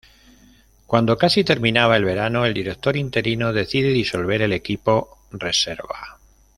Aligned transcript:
Cuando 0.87 1.15
casi 1.15 1.43
terminaba 1.43 1.95
el 1.95 2.03
verano, 2.05 2.47
el 2.47 2.55
director 2.55 2.97
interino 2.97 3.53
decide 3.53 3.89
disolver 3.89 4.41
el 4.41 4.51
equipo 4.51 5.19
"reserva". 5.29 6.17